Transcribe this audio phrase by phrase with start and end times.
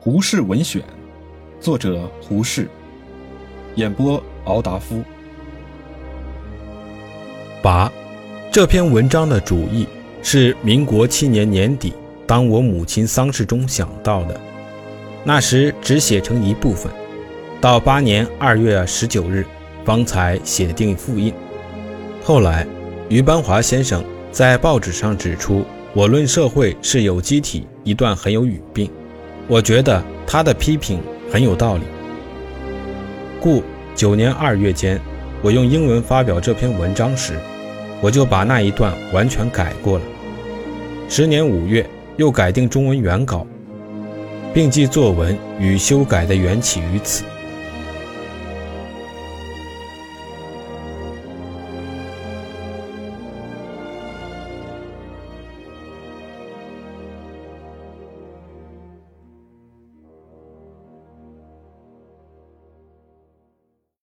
[0.00, 0.80] 胡适文选，
[1.60, 2.68] 作者胡适，
[3.74, 5.02] 演播敖达夫。
[7.60, 7.90] 八，
[8.52, 9.88] 这篇文章的主意
[10.22, 11.92] 是民国七年年底，
[12.28, 14.40] 当我母亲丧事中想到的。
[15.24, 16.90] 那时只写成一部分，
[17.60, 19.44] 到八年二月十九日
[19.84, 21.34] 方才写定复印。
[22.22, 22.64] 后来，
[23.08, 28.88] 于班华先生在报纸上指出，我论社会是有机体一段很有语病。
[29.48, 31.00] 我觉得他的批评
[31.32, 31.82] 很有道理，
[33.40, 33.62] 故
[33.94, 35.00] 九年二月间，
[35.40, 37.32] 我用英文发表这篇文章时，
[38.02, 40.04] 我就把那一段完全改过了。
[41.08, 43.46] 十年五月，又改定中文原稿，
[44.52, 47.24] 并记作文与修改的缘起于此。